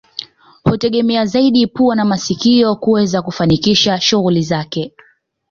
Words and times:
Hutegemea 0.63 1.25
zaidi 1.25 1.67
pua 1.67 1.95
na 1.95 2.05
masikio 2.05 2.75
kuweza 2.75 3.21
kufanikisha 3.21 4.01
shughuli 4.01 4.41
zake 4.41 4.93